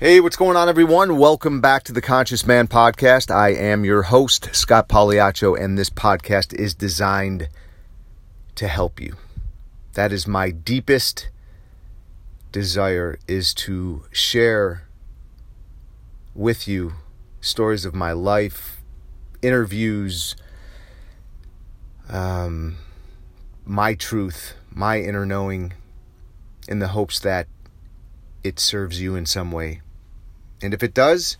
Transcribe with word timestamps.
Hey, 0.00 0.18
what's 0.18 0.36
going 0.36 0.56
on, 0.56 0.66
everyone? 0.66 1.18
Welcome 1.18 1.60
back 1.60 1.82
to 1.82 1.92
the 1.92 2.00
Conscious 2.00 2.46
Man 2.46 2.68
Podcast. 2.68 3.30
I 3.30 3.50
am 3.50 3.84
your 3.84 4.04
host, 4.04 4.48
Scott 4.54 4.88
Pagliaccio, 4.88 5.54
and 5.62 5.76
this 5.76 5.90
podcast 5.90 6.54
is 6.54 6.72
designed 6.72 7.50
to 8.54 8.66
help 8.66 8.98
you. 8.98 9.16
That 9.92 10.10
is 10.10 10.26
my 10.26 10.52
deepest 10.52 11.28
desire 12.50 13.18
is 13.28 13.52
to 13.52 14.04
share 14.10 14.84
with 16.34 16.66
you 16.66 16.94
stories 17.42 17.84
of 17.84 17.94
my 17.94 18.12
life, 18.12 18.80
interviews, 19.42 20.34
um, 22.08 22.76
my 23.66 23.92
truth, 23.92 24.54
my 24.70 24.98
inner 24.98 25.26
knowing, 25.26 25.74
in 26.66 26.78
the 26.78 26.88
hopes 26.88 27.20
that 27.20 27.48
it 28.42 28.58
serves 28.58 28.98
you 28.98 29.14
in 29.14 29.26
some 29.26 29.52
way. 29.52 29.82
And 30.62 30.74
if 30.74 30.82
it 30.82 30.94
does, 30.94 31.36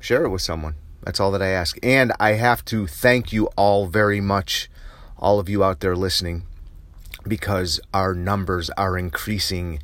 share 0.00 0.24
it 0.24 0.30
with 0.30 0.42
someone. 0.42 0.74
That's 1.02 1.20
all 1.20 1.30
that 1.32 1.42
I 1.42 1.48
ask. 1.48 1.78
And 1.82 2.12
I 2.20 2.32
have 2.32 2.64
to 2.66 2.86
thank 2.86 3.32
you 3.32 3.46
all 3.56 3.86
very 3.86 4.20
much, 4.20 4.70
all 5.18 5.38
of 5.38 5.48
you 5.48 5.64
out 5.64 5.80
there 5.80 5.96
listening, 5.96 6.44
because 7.26 7.80
our 7.92 8.14
numbers 8.14 8.70
are 8.70 8.96
increasing 8.96 9.80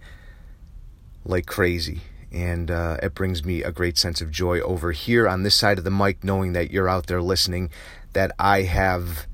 like 1.24 1.46
crazy. 1.46 2.02
And 2.30 2.70
uh, 2.70 2.98
it 3.02 3.14
brings 3.14 3.45
me 3.45 3.62
a 3.62 3.72
great 3.72 3.96
sense 3.96 4.20
of 4.20 4.30
joy 4.30 4.60
over 4.60 4.92
here 4.92 5.27
on 5.28 5.42
this 5.42 5.55
side 5.55 5.78
of 5.78 5.84
the 5.84 5.91
mic, 5.91 6.22
knowing 6.22 6.52
that 6.52 6.70
you're 6.70 6.88
out 6.88 7.06
there 7.06 7.22
listening, 7.22 7.70
that 8.12 8.33
I 8.38 8.62
have 8.62 9.27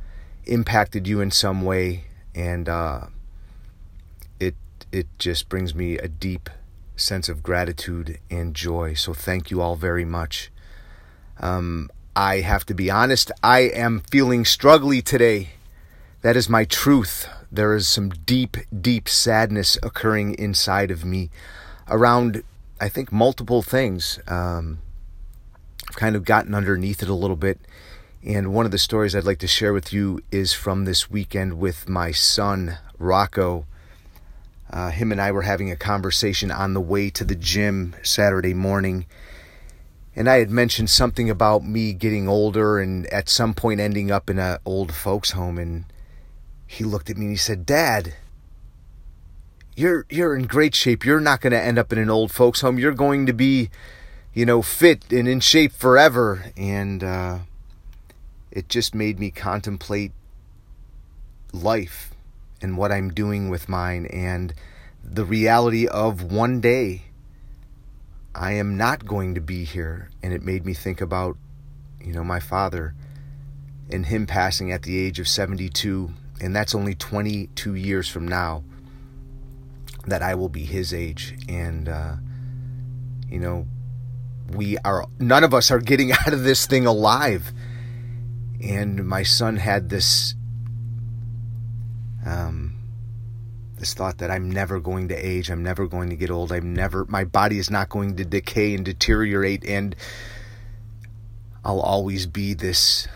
impacted 0.47 1.07
you 1.07 1.21
in 1.21 1.31
some 1.31 1.63
way. 1.63 2.05
And 2.35 2.69
uh, 2.69 3.07
it, 4.41 4.55
it 4.93 5.07
just 5.19 5.49
brings 5.49 5.75
me 5.75 5.99
a 5.99 6.09
deep 6.09 6.49
sense 6.97 7.29
of 7.29 7.43
gratitude 7.43 8.19
and 8.31 8.55
joy. 8.55 8.95
So 8.95 9.15
thank 9.15 9.51
you 9.51 9.61
all 9.61 9.77
very 9.77 10.05
much. 10.05 10.51
Um, 11.41 11.91
I 12.17 12.41
have 12.41 12.65
to 12.67 12.75
be 12.75 12.91
honest, 12.91 13.33
I 13.43 13.61
am 13.61 14.03
feeling 14.11 14.45
struggly 14.45 15.03
today. 15.03 15.51
That 16.23 16.37
is 16.37 16.49
my 16.49 16.65
truth. 16.65 17.29
There 17.51 17.75
is 17.75 17.89
some 17.89 18.11
deep, 18.11 18.57
deep 18.81 19.09
sadness 19.09 19.77
occurring 19.83 20.35
inside 20.35 20.91
of 20.91 21.05
me 21.05 21.31
around, 21.89 22.43
I 22.81 22.89
think, 22.89 23.13
multiple 23.13 23.63
things. 23.63 24.19
Um, 24.27 24.79
I've 25.89 25.97
kind 25.97 26.17
of 26.17 26.25
gotten 26.25 26.55
underneath 26.55 27.03
it 27.03 27.09
a 27.09 27.15
little 27.15 27.37
bit. 27.37 27.61
And 28.25 28.55
one 28.55 28.65
of 28.65 28.73
the 28.73 28.79
stories 28.79 29.15
I'd 29.15 29.25
like 29.25 29.39
to 29.41 29.47
share 29.47 29.75
with 29.75 29.93
you 29.93 30.21
is 30.31 30.53
from 30.55 30.85
this 30.85 31.11
weekend 31.11 31.59
with 31.59 31.89
my 31.89 32.11
son, 32.11 32.79
Rocco. 32.99 33.67
Uh, 34.71 34.91
him 34.91 35.13
and 35.13 35.21
I 35.21 35.31
were 35.31 35.43
having 35.43 35.71
a 35.71 35.77
conversation 35.77 36.51
on 36.51 36.75
the 36.75 36.81
way 36.81 37.11
to 37.11 37.25
the 37.25 37.35
gym 37.35 37.95
Saturday 38.03 38.55
morning. 38.55 39.07
And 40.17 40.29
I 40.29 40.39
had 40.39 40.51
mentioned 40.51 40.91
something 40.91 41.29
about 41.29 41.65
me 41.65 41.93
getting 41.93 42.29
older 42.29 42.79
and 42.79 43.07
at 43.09 43.29
some 43.29 43.55
point 43.55 43.81
ending 43.81 44.11
up 44.11 44.31
in 44.31 44.39
an 44.39 44.59
old 44.65 44.95
folks' 44.95 45.33
home. 45.33 45.59
And 45.59 45.85
he 46.67 46.85
looked 46.85 47.11
at 47.11 47.17
me 47.17 47.27
and 47.27 47.33
he 47.33 47.37
said, 47.37 47.67
Dad, 47.67 48.15
you're, 49.77 50.07
you're 50.09 50.37
in 50.37 50.47
great 50.47 50.75
shape. 50.75 51.05
You're 51.05 51.21
not 51.21 51.41
going 51.41 51.53
to 51.53 51.61
end 51.61 51.79
up 51.79 51.93
in 51.93 51.99
an 51.99 52.11
old 52.11 52.33
folks' 52.33 52.61
home. 52.61 52.79
You're 52.79 52.93
going 52.93 53.27
to 53.27 53.33
be, 53.33 53.71
you 54.33 54.47
know, 54.47 54.63
fit 54.63 55.13
and 55.13 55.29
in 55.29 55.41
shape 55.41 55.73
forever. 55.73 56.53
And 56.57 57.03
uh, 57.03 57.39
it 58.51 58.69
just 58.69 58.95
made 58.95 59.19
me 59.19 59.31
contemplate 59.31 60.13
life 61.53 62.14
and 62.65 62.79
what 62.79 62.91
I'm 62.91 63.11
doing 63.11 63.51
with 63.51 63.69
mine 63.69 64.07
and 64.07 64.55
the 65.05 65.27
reality 65.27 65.87
of 65.87 66.23
one 66.33 66.63
day 66.63 67.03
I 68.35 68.53
am 68.53 68.79
not 68.79 69.05
going 69.05 69.35
to 69.35 69.41
be 69.43 69.65
here. 69.65 70.09
And 70.23 70.33
it 70.33 70.43
made 70.43 70.65
me 70.65 70.73
think 70.73 71.03
about, 71.03 71.37
you 72.01 72.15
know, 72.15 72.25
my 72.25 72.41
father 72.41 72.95
and 73.93 74.07
him 74.07 74.27
passing 74.27 74.73
at 74.73 74.83
the 74.83 74.99
age 74.99 75.21
of 75.21 75.29
72. 75.29 76.11
And 76.41 76.57
that's 76.57 76.75
only 76.75 76.95
22 76.95 77.75
years 77.75 78.09
from 78.09 78.27
now 78.27 78.65
that 80.07 80.23
I 80.23 80.35
will 80.35 80.49
be 80.49 80.65
his 80.65 80.95
age. 80.95 81.37
And, 81.47 81.87
uh, 81.87 82.15
you 83.29 83.41
know, 83.41 83.67
we 84.55 84.79
are, 84.79 85.07
none 85.19 85.45
of 85.45 85.53
us 85.53 85.71
are 85.71 85.81
getting 85.81 86.13
out 86.27 86.33
of 86.33 86.45
this 86.45 86.67
thing 86.67 86.87
alive. 86.87 87.53
And 88.63 89.07
my 89.07 89.23
son 89.23 89.59
had 89.59 89.91
this 89.91 90.35
um, 92.25 92.77
this 93.79 93.95
thought 93.95 94.19
that 94.19 94.31
I'm 94.31 94.51
never 94.51 94.81
going 94.81 95.09
to 95.09 95.15
age, 95.15 95.51
I'm 95.51 95.63
never 95.63 95.87
going 95.87 96.11
to 96.11 96.17
get 96.17 96.31
old, 96.31 96.53
I'm 96.53 96.75
never, 96.75 97.05
my 97.07 97.25
body 97.25 97.59
is 97.59 97.71
not 97.71 97.89
going 97.89 98.17
to 98.17 98.25
decay 98.25 98.75
and 98.75 98.85
deteriorate, 98.85 99.65
and 99.65 99.95
I'll 101.65 101.81
always 101.81 102.27
be 102.27 102.55
this 102.55 103.09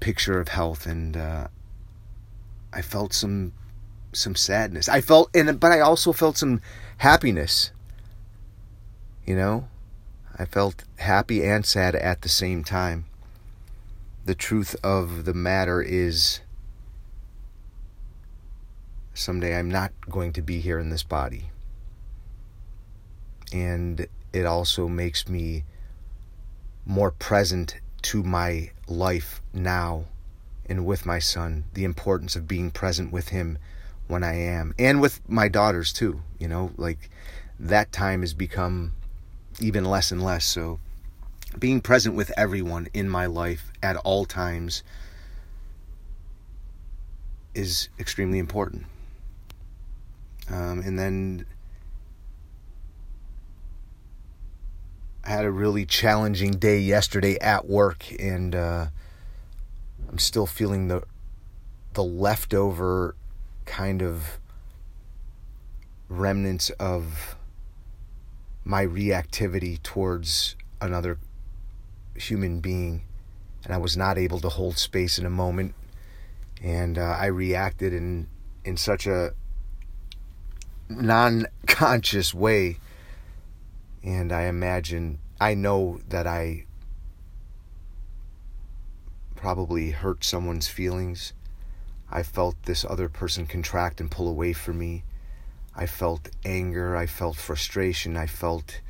picture 0.00 0.40
of 0.40 0.48
health. 0.48 0.86
And 0.86 1.16
uh, 1.16 1.48
I 2.72 2.82
felt 2.82 3.12
some 3.12 3.52
some 4.12 4.34
sadness. 4.34 4.88
I 4.88 5.00
felt, 5.00 5.30
and 5.34 5.60
but 5.60 5.72
I 5.72 5.80
also 5.80 6.12
felt 6.12 6.38
some 6.38 6.60
happiness. 6.98 7.70
You 9.26 9.36
know, 9.36 9.68
I 10.38 10.44
felt 10.44 10.84
happy 10.96 11.44
and 11.44 11.64
sad 11.64 11.94
at 11.94 12.22
the 12.22 12.28
same 12.28 12.64
time. 12.64 13.06
The 14.24 14.34
truth 14.34 14.74
of 14.82 15.24
the 15.24 15.34
matter 15.34 15.82
is 15.82 16.40
someday 19.16 19.58
I'm 19.58 19.70
not 19.70 19.92
going 20.08 20.32
to 20.34 20.42
be 20.42 20.60
here 20.60 20.78
in 20.78 20.90
this 20.90 21.02
body. 21.02 21.50
And 23.52 24.06
it 24.32 24.46
also 24.46 24.88
makes 24.88 25.28
me 25.28 25.64
more 26.84 27.10
present 27.10 27.76
to 28.02 28.22
my 28.22 28.70
life 28.86 29.40
now 29.52 30.04
and 30.68 30.84
with 30.84 31.06
my 31.06 31.18
son, 31.18 31.64
the 31.74 31.84
importance 31.84 32.36
of 32.36 32.48
being 32.48 32.70
present 32.70 33.12
with 33.12 33.28
him 33.28 33.58
when 34.08 34.22
I 34.22 34.34
am, 34.34 34.74
and 34.78 35.00
with 35.00 35.20
my 35.28 35.48
daughters 35.48 35.92
too. 35.92 36.22
You 36.38 36.48
know, 36.48 36.72
like 36.76 37.10
that 37.58 37.92
time 37.92 38.20
has 38.20 38.34
become 38.34 38.92
even 39.60 39.84
less 39.84 40.10
and 40.10 40.22
less. 40.22 40.44
So, 40.44 40.80
being 41.58 41.80
present 41.80 42.14
with 42.14 42.32
everyone 42.36 42.88
in 42.92 43.08
my 43.08 43.26
life 43.26 43.70
at 43.82 43.96
all 43.96 44.24
times 44.24 44.82
is 47.54 47.88
extremely 47.98 48.38
important. 48.38 48.86
Um, 50.48 50.80
and 50.80 50.98
then 50.98 51.46
I 55.24 55.30
had 55.30 55.44
a 55.44 55.50
really 55.50 55.84
challenging 55.84 56.52
day 56.52 56.78
yesterday 56.78 57.36
at 57.40 57.66
work, 57.66 58.04
and 58.20 58.54
uh, 58.54 58.86
I'm 60.08 60.18
still 60.18 60.46
feeling 60.46 60.86
the 60.86 61.02
the 61.94 62.04
leftover 62.04 63.16
kind 63.64 64.02
of 64.02 64.38
remnants 66.08 66.70
of 66.78 67.36
my 68.64 68.86
reactivity 68.86 69.82
towards 69.82 70.54
another 70.80 71.18
human 72.14 72.60
being, 72.60 73.02
and 73.64 73.74
I 73.74 73.78
was 73.78 73.96
not 73.96 74.18
able 74.18 74.38
to 74.40 74.48
hold 74.48 74.78
space 74.78 75.18
in 75.18 75.26
a 75.26 75.30
moment, 75.30 75.74
and 76.62 76.98
uh, 76.98 77.16
I 77.18 77.26
reacted 77.26 77.92
in 77.92 78.28
in 78.64 78.76
such 78.76 79.08
a 79.08 79.32
non 80.88 81.46
conscious 81.66 82.32
way. 82.34 82.78
And 84.02 84.32
I 84.32 84.42
imagine, 84.42 85.18
I 85.40 85.54
know 85.54 86.00
that 86.08 86.26
I 86.26 86.66
probably 89.34 89.90
hurt 89.90 90.24
someone's 90.24 90.68
feelings. 90.68 91.32
I 92.10 92.22
felt 92.22 92.62
this 92.64 92.84
other 92.84 93.08
person 93.08 93.46
contract 93.46 94.00
and 94.00 94.10
pull 94.10 94.28
away 94.28 94.52
from 94.52 94.78
me. 94.78 95.04
I 95.74 95.86
felt 95.86 96.30
anger. 96.44 96.96
I 96.96 97.06
felt 97.06 97.36
frustration. 97.36 98.16
I 98.16 98.26
felt 98.26 98.80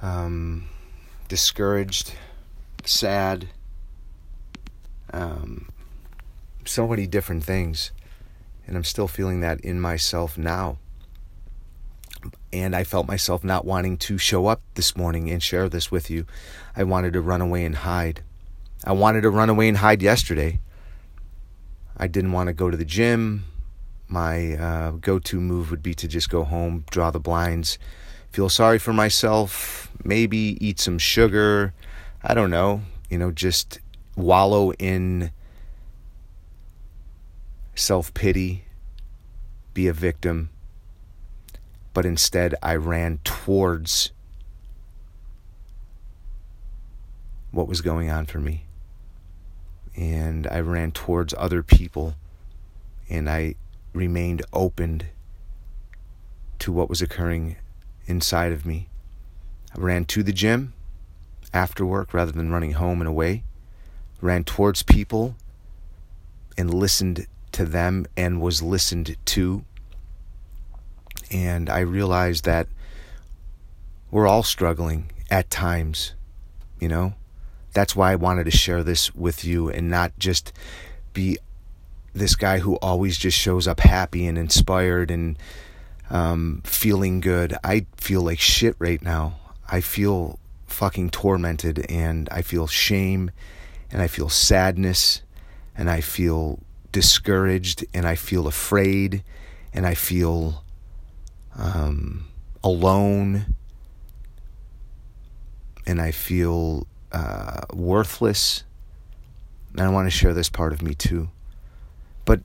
um, 0.00 0.68
discouraged, 1.28 2.14
sad, 2.84 3.48
um, 5.12 5.68
so 6.64 6.86
many 6.86 7.06
different 7.06 7.44
things. 7.44 7.90
And 8.70 8.76
I'm 8.76 8.84
still 8.84 9.08
feeling 9.08 9.40
that 9.40 9.60
in 9.62 9.80
myself 9.80 10.38
now. 10.38 10.78
And 12.52 12.76
I 12.76 12.84
felt 12.84 13.08
myself 13.08 13.42
not 13.42 13.64
wanting 13.64 13.96
to 13.96 14.16
show 14.16 14.46
up 14.46 14.62
this 14.74 14.96
morning 14.96 15.28
and 15.28 15.42
share 15.42 15.68
this 15.68 15.90
with 15.90 16.08
you. 16.08 16.24
I 16.76 16.84
wanted 16.84 17.14
to 17.14 17.20
run 17.20 17.40
away 17.40 17.64
and 17.64 17.74
hide. 17.74 18.22
I 18.84 18.92
wanted 18.92 19.22
to 19.22 19.30
run 19.30 19.50
away 19.50 19.66
and 19.66 19.78
hide 19.78 20.02
yesterday. 20.02 20.60
I 21.96 22.06
didn't 22.06 22.30
want 22.30 22.46
to 22.46 22.52
go 22.52 22.70
to 22.70 22.76
the 22.76 22.84
gym. 22.84 23.44
My 24.06 24.54
uh, 24.54 24.90
go 24.92 25.18
to 25.18 25.40
move 25.40 25.72
would 25.72 25.82
be 25.82 25.94
to 25.94 26.06
just 26.06 26.30
go 26.30 26.44
home, 26.44 26.84
draw 26.92 27.10
the 27.10 27.18
blinds, 27.18 27.76
feel 28.30 28.48
sorry 28.48 28.78
for 28.78 28.92
myself, 28.92 29.90
maybe 30.04 30.56
eat 30.60 30.78
some 30.78 30.98
sugar. 30.98 31.74
I 32.22 32.34
don't 32.34 32.50
know. 32.50 32.82
You 33.08 33.18
know, 33.18 33.32
just 33.32 33.80
wallow 34.14 34.72
in 34.74 35.32
self 37.74 38.12
pity, 38.14 38.64
be 39.74 39.88
a 39.88 39.92
victim. 39.92 40.50
but 41.92 42.06
instead 42.06 42.54
I 42.62 42.76
ran 42.76 43.18
towards 43.24 44.12
what 47.50 47.66
was 47.66 47.80
going 47.80 48.08
on 48.10 48.26
for 48.26 48.38
me. 48.38 48.64
And 49.96 50.46
I 50.46 50.60
ran 50.60 50.92
towards 50.92 51.34
other 51.36 51.62
people 51.64 52.14
and 53.08 53.28
I 53.28 53.56
remained 53.92 54.42
opened 54.52 55.06
to 56.60 56.70
what 56.70 56.88
was 56.88 57.02
occurring 57.02 57.56
inside 58.06 58.52
of 58.52 58.64
me. 58.64 58.88
I 59.76 59.80
ran 59.80 60.04
to 60.06 60.22
the 60.22 60.32
gym 60.32 60.72
after 61.52 61.84
work 61.84 62.14
rather 62.14 62.32
than 62.32 62.52
running 62.52 62.72
home 62.72 63.00
and 63.00 63.08
away. 63.08 63.42
Ran 64.20 64.44
towards 64.44 64.82
people 64.84 65.34
and 66.56 66.72
listened 66.72 67.26
to 67.52 67.64
them 67.64 68.06
and 68.16 68.40
was 68.40 68.62
listened 68.62 69.16
to. 69.26 69.64
And 71.30 71.70
I 71.70 71.80
realized 71.80 72.44
that 72.44 72.66
we're 74.10 74.26
all 74.26 74.42
struggling 74.42 75.10
at 75.30 75.50
times, 75.50 76.14
you 76.80 76.88
know? 76.88 77.14
That's 77.72 77.94
why 77.94 78.12
I 78.12 78.16
wanted 78.16 78.44
to 78.44 78.50
share 78.50 78.82
this 78.82 79.14
with 79.14 79.44
you 79.44 79.70
and 79.70 79.88
not 79.88 80.18
just 80.18 80.52
be 81.12 81.38
this 82.12 82.34
guy 82.34 82.58
who 82.58 82.74
always 82.76 83.16
just 83.16 83.38
shows 83.38 83.68
up 83.68 83.80
happy 83.80 84.26
and 84.26 84.36
inspired 84.36 85.10
and 85.10 85.38
um, 86.10 86.62
feeling 86.64 87.20
good. 87.20 87.54
I 87.62 87.86
feel 87.96 88.22
like 88.22 88.40
shit 88.40 88.74
right 88.78 89.00
now. 89.00 89.38
I 89.70 89.80
feel 89.80 90.40
fucking 90.66 91.10
tormented 91.10 91.86
and 91.88 92.28
I 92.30 92.42
feel 92.42 92.66
shame 92.66 93.30
and 93.90 94.02
I 94.02 94.08
feel 94.08 94.28
sadness 94.28 95.22
and 95.76 95.88
I 95.88 96.00
feel 96.00 96.60
discouraged 96.92 97.84
and 97.94 98.06
I 98.06 98.14
feel 98.14 98.46
afraid 98.46 99.22
and 99.72 99.86
I 99.86 99.94
feel 99.94 100.64
um, 101.56 102.26
alone 102.62 103.54
and 105.86 106.00
I 106.00 106.10
feel 106.10 106.86
uh, 107.12 107.62
worthless. 107.72 108.64
And 109.72 109.82
I 109.82 109.88
want 109.88 110.06
to 110.06 110.10
share 110.10 110.34
this 110.34 110.48
part 110.48 110.72
of 110.72 110.82
me 110.82 110.94
too. 110.94 111.30
But 112.24 112.40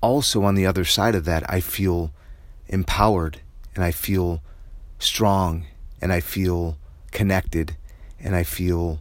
also 0.00 0.42
on 0.44 0.54
the 0.54 0.66
other 0.66 0.84
side 0.84 1.14
of 1.14 1.24
that, 1.26 1.44
I 1.50 1.60
feel 1.60 2.12
empowered 2.68 3.40
and 3.74 3.84
I 3.84 3.90
feel 3.90 4.42
strong 4.98 5.66
and 6.00 6.12
I 6.12 6.20
feel 6.20 6.76
connected 7.10 7.76
and 8.20 8.34
I 8.34 8.42
feel 8.42 9.00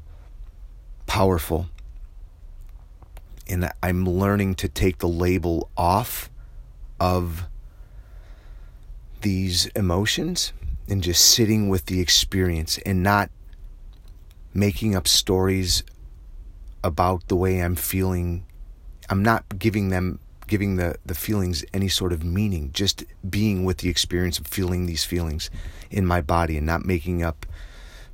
powerful. 1.06 1.68
And 3.48 3.70
I'm 3.82 4.06
learning 4.06 4.56
to 4.56 4.70
take 4.70 5.00
the 5.00 5.08
label 5.08 5.70
off 5.76 6.30
of 7.00 7.48
these 9.22 9.66
emotions 9.68 10.54
and 10.88 11.02
just 11.02 11.24
sitting 11.24 11.70
with 11.70 11.86
the 11.86 12.00
experience 12.00 12.78
and 12.80 13.04
not 13.04 13.30
making 14.54 14.96
up 14.96 15.08
stories 15.08 15.84
about 16.84 17.28
the 17.28 17.36
way 17.36 17.60
I'm 17.60 17.76
feeling. 17.76 18.46
I'm 19.10 19.24
not 19.24 19.60
giving 19.60 19.90
them 19.90 20.20
giving 20.48 20.76
the 20.76 20.96
the 21.06 21.16
feelings 21.16 21.64
any 21.74 21.88
sort 21.88 22.14
of 22.14 22.24
meaning, 22.24 22.72
just 22.74 23.04
being 23.28 23.64
with 23.64 23.78
the 23.78 23.90
experience 23.90 24.40
of 24.40 24.48
feeling 24.48 24.86
these 24.86 25.04
feelings 25.04 25.50
in 25.90 26.06
my 26.06 26.22
body 26.22 26.58
and 26.58 26.66
not 26.66 26.86
making 26.86 27.24
up 27.24 27.46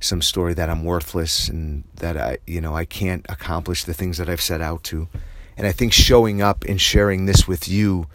some 0.00 0.22
story 0.22 0.54
that 0.54 0.68
I'm 0.68 0.84
worthless 0.84 1.48
and 1.48 1.84
that 1.96 2.16
I 2.16 2.38
you 2.46 2.60
know 2.60 2.74
I 2.74 2.84
can't 2.84 3.24
accomplish 3.28 3.84
the 3.84 3.94
things 3.94 4.18
that 4.18 4.28
I've 4.28 4.40
set 4.40 4.60
out 4.60 4.82
to. 4.84 5.08
And 5.56 5.66
I 5.66 5.72
think 5.72 5.92
showing 5.92 6.40
up 6.40 6.64
and 6.64 6.80
sharing 6.80 7.26
this 7.26 7.46
with 7.46 7.68
you 7.68 8.06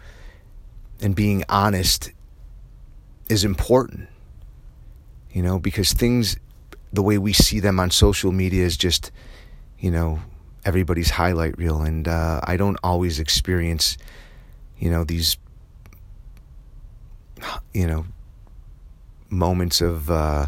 and 1.00 1.14
being 1.14 1.44
honest 1.48 2.10
is 3.28 3.44
important. 3.44 4.08
You 5.30 5.42
know, 5.42 5.58
because 5.58 5.92
things 5.92 6.36
the 6.92 7.02
way 7.02 7.18
we 7.18 7.32
see 7.32 7.60
them 7.60 7.78
on 7.78 7.90
social 7.90 8.32
media 8.32 8.64
is 8.64 8.76
just, 8.76 9.10
you 9.78 9.90
know, 9.90 10.20
everybody's 10.64 11.10
highlight 11.10 11.56
reel, 11.58 11.82
and 11.82 12.08
uh, 12.08 12.40
I 12.42 12.56
don't 12.56 12.78
always 12.82 13.20
experience, 13.20 13.96
you 14.78 14.90
know, 14.90 15.04
these, 15.04 15.36
you 17.74 17.86
know, 17.86 18.06
moments 19.28 19.80
of 19.80 20.10
uh, 20.10 20.46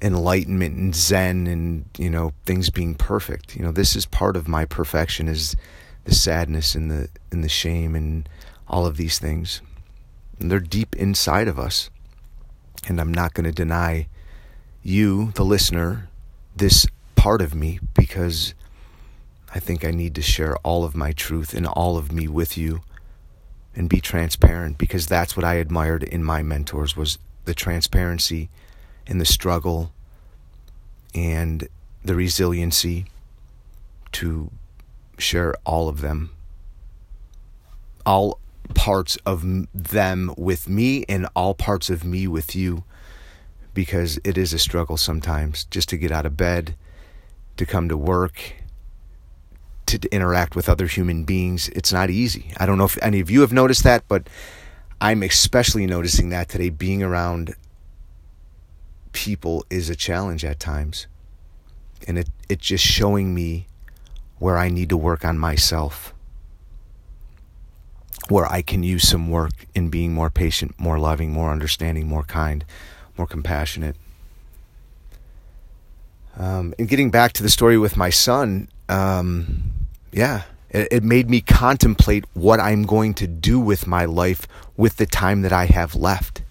enlightenment 0.00 0.76
and 0.76 0.94
zen, 0.94 1.46
and 1.46 1.84
you 1.98 2.10
know, 2.10 2.32
things 2.44 2.70
being 2.70 2.94
perfect. 2.94 3.56
You 3.56 3.62
know, 3.62 3.72
this 3.72 3.96
is 3.96 4.06
part 4.06 4.36
of 4.36 4.48
my 4.48 4.64
perfection 4.64 5.28
is 5.28 5.56
the 6.04 6.14
sadness 6.14 6.74
and 6.74 6.90
the 6.90 7.08
and 7.30 7.42
the 7.42 7.48
shame 7.48 7.94
and 7.94 8.28
all 8.66 8.86
of 8.86 8.96
these 8.96 9.18
things. 9.18 9.60
And 10.38 10.50
they're 10.50 10.60
deep 10.60 10.94
inside 10.96 11.48
of 11.48 11.58
us, 11.58 11.90
and 12.86 13.00
I'm 13.00 13.12
not 13.12 13.34
going 13.34 13.44
to 13.44 13.52
deny 13.52 14.06
you, 14.82 15.32
the 15.32 15.44
listener, 15.44 16.08
this 16.56 16.86
part 17.16 17.42
of 17.42 17.54
me 17.54 17.80
because 17.94 18.54
I 19.54 19.58
think 19.58 19.84
I 19.84 19.90
need 19.90 20.14
to 20.14 20.22
share 20.22 20.56
all 20.58 20.84
of 20.84 20.94
my 20.94 21.12
truth 21.12 21.54
and 21.54 21.66
all 21.66 21.96
of 21.96 22.12
me 22.12 22.28
with 22.28 22.56
you 22.56 22.82
and 23.74 23.88
be 23.88 24.00
transparent 24.00 24.78
because 24.78 25.06
that's 25.06 25.36
what 25.36 25.44
I 25.44 25.54
admired 25.54 26.02
in 26.02 26.22
my 26.22 26.42
mentors 26.42 26.96
was 26.96 27.18
the 27.44 27.54
transparency 27.54 28.50
and 29.08 29.20
the 29.20 29.24
struggle 29.24 29.92
and 31.14 31.68
the 32.04 32.14
resiliency 32.14 33.06
to 34.12 34.50
share 35.18 35.54
all 35.64 35.88
of 35.88 36.00
them 36.00 36.30
all 38.08 38.40
parts 38.74 39.16
of 39.26 39.44
them 39.74 40.32
with 40.38 40.66
me 40.66 41.04
and 41.10 41.28
all 41.36 41.52
parts 41.52 41.90
of 41.90 42.04
me 42.04 42.26
with 42.26 42.56
you 42.56 42.82
because 43.74 44.18
it 44.24 44.38
is 44.38 44.54
a 44.54 44.58
struggle 44.58 44.96
sometimes 44.96 45.64
just 45.64 45.90
to 45.90 45.98
get 45.98 46.10
out 46.10 46.24
of 46.24 46.34
bed, 46.34 46.74
to 47.58 47.66
come 47.66 47.86
to 47.90 47.98
work, 47.98 48.54
to 49.84 50.00
interact 50.10 50.56
with 50.56 50.70
other 50.70 50.86
human 50.86 51.24
beings. 51.24 51.68
It's 51.68 51.92
not 51.92 52.08
easy. 52.08 52.50
I 52.56 52.64
don't 52.64 52.78
know 52.78 52.86
if 52.86 52.98
any 53.02 53.20
of 53.20 53.30
you 53.30 53.42
have 53.42 53.52
noticed 53.52 53.84
that, 53.84 54.04
but 54.08 54.26
I'm 55.02 55.22
especially 55.22 55.86
noticing 55.86 56.30
that 56.30 56.48
today. 56.48 56.70
Being 56.70 57.02
around 57.02 57.54
people 59.18 59.66
is 59.68 59.90
a 59.90 59.96
challenge 59.96 60.44
at 60.44 60.60
times. 60.60 61.08
And 62.06 62.16
it, 62.16 62.28
it's 62.48 62.64
just 62.64 62.84
showing 62.84 63.34
me 63.34 63.66
where 64.38 64.56
I 64.56 64.68
need 64.68 64.88
to 64.90 64.96
work 64.96 65.24
on 65.24 65.36
myself, 65.36 66.14
where 68.28 68.46
I 68.46 68.62
can 68.62 68.84
use 68.84 69.08
some 69.08 69.28
work 69.28 69.66
in 69.74 69.90
being 69.90 70.14
more 70.14 70.30
patient, 70.30 70.78
more 70.78 71.00
loving, 71.00 71.32
more 71.32 71.50
understanding, 71.50 72.06
more 72.06 72.22
kind, 72.22 72.64
more 73.16 73.26
compassionate. 73.26 73.96
Um, 76.36 76.72
and 76.78 76.88
getting 76.88 77.10
back 77.10 77.32
to 77.32 77.42
the 77.42 77.50
story 77.50 77.76
with 77.76 77.96
my 77.96 78.10
son, 78.10 78.68
um, 78.88 79.72
yeah, 80.12 80.42
it, 80.70 80.86
it 80.92 81.02
made 81.02 81.28
me 81.28 81.40
contemplate 81.40 82.24
what 82.34 82.60
I'm 82.60 82.84
going 82.84 83.14
to 83.14 83.26
do 83.26 83.58
with 83.58 83.88
my 83.88 84.04
life 84.04 84.46
with 84.76 84.96
the 84.96 85.06
time 85.06 85.42
that 85.42 85.52
I 85.52 85.64
have 85.64 85.96
left. 85.96 86.42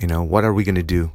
You 0.00 0.06
know, 0.06 0.22
what 0.22 0.44
are 0.44 0.54
we 0.54 0.64
going 0.64 0.76
to 0.76 0.82
do 0.82 1.10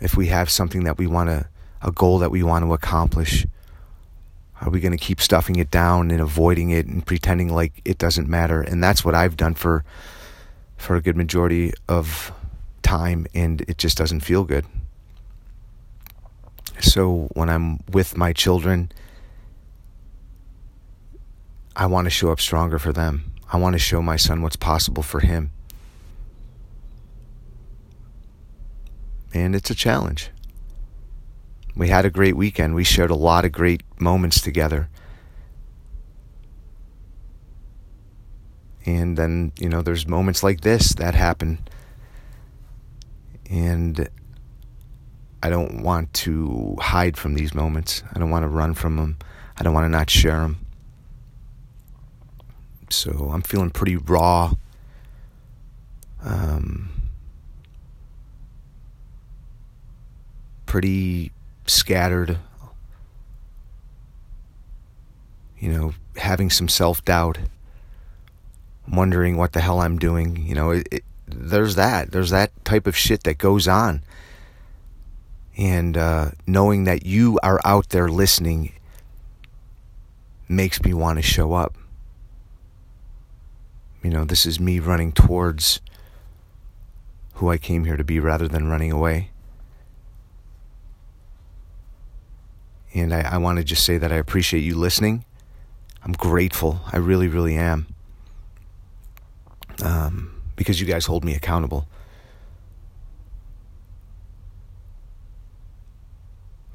if 0.00 0.16
we 0.16 0.26
have 0.26 0.50
something 0.50 0.84
that 0.84 0.98
we 0.98 1.06
want 1.06 1.30
to, 1.30 1.48
a 1.82 1.92
goal 1.92 2.18
that 2.18 2.30
we 2.30 2.42
want 2.42 2.64
to 2.64 2.72
accomplish? 2.72 3.46
Are 4.60 4.68
we 4.68 4.80
going 4.80 4.92
to 4.92 4.98
keep 4.98 5.20
stuffing 5.20 5.56
it 5.56 5.70
down 5.70 6.10
and 6.10 6.20
avoiding 6.20 6.70
it 6.70 6.86
and 6.86 7.06
pretending 7.06 7.54
like 7.54 7.80
it 7.84 7.98
doesn't 7.98 8.28
matter? 8.28 8.60
And 8.60 8.82
that's 8.82 9.04
what 9.04 9.14
I've 9.14 9.36
done 9.36 9.54
for 9.54 9.84
for 10.76 10.96
a 10.96 11.02
good 11.02 11.16
majority 11.16 11.72
of 11.88 12.32
time 12.82 13.26
and 13.34 13.60
it 13.62 13.76
just 13.78 13.96
doesn't 13.96 14.20
feel 14.20 14.44
good. 14.44 14.64
So 16.80 17.28
when 17.34 17.50
I'm 17.50 17.80
with 17.92 18.16
my 18.16 18.32
children, 18.32 18.90
I 21.76 21.86
want 21.86 22.06
to 22.06 22.10
show 22.10 22.32
up 22.32 22.40
stronger 22.40 22.78
for 22.78 22.92
them. 22.92 23.32
I 23.52 23.58
want 23.58 23.74
to 23.74 23.78
show 23.78 24.00
my 24.00 24.16
son 24.16 24.42
what's 24.42 24.56
possible 24.56 25.02
for 25.02 25.20
him. 25.20 25.50
And 29.32 29.54
it's 29.54 29.70
a 29.70 29.74
challenge. 29.74 30.30
We 31.76 31.88
had 31.88 32.04
a 32.04 32.10
great 32.10 32.36
weekend. 32.36 32.74
We 32.74 32.84
shared 32.84 33.10
a 33.10 33.14
lot 33.14 33.44
of 33.44 33.52
great 33.52 33.82
moments 34.00 34.40
together. 34.40 34.88
And 38.84 39.16
then, 39.16 39.52
you 39.58 39.68
know, 39.68 39.82
there's 39.82 40.06
moments 40.06 40.42
like 40.42 40.62
this 40.62 40.94
that 40.94 41.14
happen. 41.14 41.58
And 43.48 44.08
I 45.42 45.50
don't 45.50 45.82
want 45.82 46.12
to 46.14 46.76
hide 46.80 47.16
from 47.16 47.34
these 47.34 47.54
moments. 47.54 48.02
I 48.14 48.18
don't 48.18 48.30
want 48.30 48.42
to 48.42 48.48
run 48.48 48.74
from 48.74 48.96
them. 48.96 49.18
I 49.56 49.62
don't 49.62 49.74
want 49.74 49.84
to 49.84 49.88
not 49.88 50.10
share 50.10 50.40
them. 50.40 50.66
So 52.90 53.30
I'm 53.32 53.42
feeling 53.42 53.70
pretty 53.70 53.96
raw. 53.96 54.54
Um, 56.22 56.90
pretty 60.70 61.32
scattered. 61.66 62.38
you 65.58 65.70
know, 65.70 65.92
having 66.16 66.48
some 66.48 66.68
self 66.68 67.04
doubt, 67.04 67.38
wondering 68.88 69.36
what 69.36 69.52
the 69.52 69.60
hell 69.60 69.80
I'm 69.80 69.98
doing. 69.98 70.44
You 70.46 70.54
know, 70.54 70.70
it, 70.70 70.88
it, 70.90 71.04
there's 71.26 71.74
that. 71.74 72.12
There's 72.12 72.30
that 72.30 72.64
type 72.64 72.86
of 72.86 72.96
shit 72.96 73.24
that 73.24 73.36
goes 73.38 73.68
on. 73.68 74.02
And 75.56 75.98
uh, 75.98 76.30
knowing 76.46 76.84
that 76.84 77.04
you 77.04 77.38
are 77.42 77.60
out 77.64 77.90
there 77.90 78.08
listening 78.08 78.72
makes 80.48 80.82
me 80.82 80.94
want 80.94 81.18
to 81.18 81.22
show 81.22 81.52
up. 81.52 81.74
You 84.04 84.10
know, 84.10 84.24
this 84.24 84.46
is 84.46 84.60
me 84.60 84.78
running 84.78 85.10
towards 85.10 85.80
who 87.34 87.50
I 87.50 87.58
came 87.58 87.84
here 87.84 87.96
to 87.96 88.04
be 88.04 88.20
rather 88.20 88.46
than 88.46 88.68
running 88.68 88.92
away. 88.92 89.29
And 92.94 93.14
I, 93.14 93.20
I 93.20 93.38
want 93.38 93.58
to 93.58 93.64
just 93.64 93.84
say 93.84 93.98
that 93.98 94.12
I 94.12 94.16
appreciate 94.16 94.60
you 94.60 94.76
listening. 94.76 95.24
I'm 96.02 96.12
grateful. 96.12 96.80
I 96.92 96.96
really, 96.96 97.28
really 97.28 97.56
am. 97.56 97.86
Um, 99.82 100.42
because 100.56 100.80
you 100.80 100.86
guys 100.86 101.06
hold 101.06 101.24
me 101.24 101.34
accountable. 101.34 101.86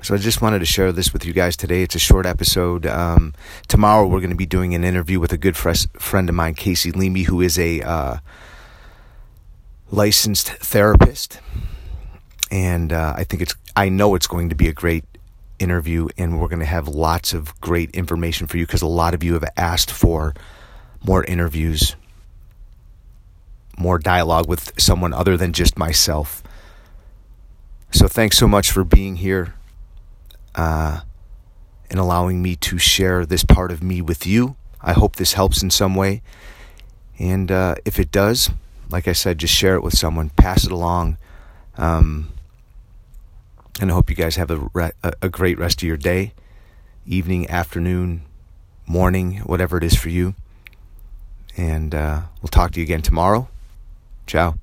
So 0.06 0.14
I 0.14 0.18
just 0.20 0.40
wanted 0.40 0.60
to 0.60 0.66
share 0.66 0.92
this 0.92 1.12
with 1.14 1.26
you 1.26 1.34
guys 1.34 1.58
today. 1.58 1.82
It's 1.82 1.96
a 1.96 2.00
short 2.00 2.28
episode. 2.28 2.86
Um, 2.86 3.34
tomorrow 3.68 4.06
we're 4.06 4.20
going 4.20 4.30
to 4.30 4.36
be 4.36 4.46
doing 4.46 4.76
an 4.76 4.84
interview 4.84 5.20
with 5.20 5.34
a 5.34 5.38
good 5.38 5.58
fresh 5.58 5.88
friend 5.94 6.30
of 6.30 6.36
mine, 6.36 6.54
Casey 6.54 6.92
Leamy, 6.92 7.24
who 7.24 7.42
is 7.42 7.58
a 7.58 7.82
uh, 7.82 8.18
licensed 9.90 10.50
therapist, 10.50 11.40
and 12.52 12.94
uh, 12.94 13.16
I 13.18 13.24
think 13.24 13.42
it's 13.42 13.56
I 13.76 13.90
know 13.90 14.14
it's 14.14 14.28
going 14.28 14.50
to 14.50 14.56
be 14.56 14.68
a 14.68 14.74
great 14.74 15.06
interview, 15.60 16.08
and 16.18 16.40
we're 16.40 16.48
going 16.48 16.60
to 16.60 16.66
have 16.66 16.88
lots 16.88 17.34
of 17.34 17.60
great 17.62 17.92
information 17.92 18.48
for 18.48 18.58
you 18.58 18.66
because 18.66 18.82
a 18.82 18.88
lot 18.88 19.14
of 19.14 19.24
you 19.24 19.34
have 19.34 19.46
asked 19.58 19.92
for 19.92 20.34
more 21.04 21.24
interviews, 21.26 21.96
more 23.78 24.00
dialogue 24.00 24.48
with 24.48 24.72
someone 24.80 25.14
other 25.14 25.38
than 25.38 25.54
just 25.54 25.78
myself. 25.78 26.44
So 27.92 28.08
thanks 28.08 28.38
so 28.38 28.48
much 28.48 28.72
for 28.72 28.84
being 28.84 29.18
here 29.18 29.54
uh, 30.56 31.02
and 31.90 32.00
allowing 32.00 32.42
me 32.42 32.56
to 32.58 32.78
share 32.78 33.26
this 33.26 33.44
part 33.44 33.72
of 33.72 33.84
me 33.84 34.02
with 34.02 34.26
you. 34.26 34.56
I 34.82 34.94
hope 34.94 35.16
this 35.16 35.34
helps 35.34 35.64
in 35.64 35.70
some 35.72 35.96
way. 35.96 36.22
And 37.18 37.52
uh, 37.52 37.76
if 37.86 38.00
it 38.00 38.12
does, 38.12 38.50
like 38.90 39.08
I 39.08 39.14
said, 39.14 39.38
just 39.38 39.54
share 39.54 39.76
it 39.76 39.84
with 39.84 39.98
someone, 39.98 40.30
pass 40.30 40.66
it 40.66 40.72
along. 40.72 41.18
Um, 41.78 42.32
and 43.82 43.92
I 43.92 43.94
hope 43.94 44.10
you 44.10 44.16
guys 44.16 44.36
have 44.36 44.52
a, 44.52 44.70
re- 44.74 44.92
a 45.04 45.30
great 45.30 45.58
rest 45.58 45.82
of 45.82 45.88
your 45.88 45.98
day, 45.98 46.34
evening, 47.06 47.50
afternoon, 47.50 48.24
morning, 48.88 49.38
whatever 49.40 49.78
it 49.78 49.84
is 49.84 49.96
for 49.96 50.10
you. 50.10 50.36
And 51.58 51.94
uh, 51.96 52.22
we'll 52.42 52.50
talk 52.50 52.72
to 52.72 52.80
you 52.80 52.84
again 52.84 53.02
tomorrow. 53.02 53.48
Ciao. 54.28 54.56